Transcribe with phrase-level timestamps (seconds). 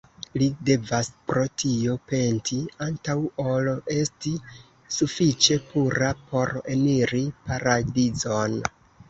[0.41, 4.33] Li devas pro tio penti, antaŭ ol esti
[4.97, 8.59] sufiĉe pura por eniri Paradizon.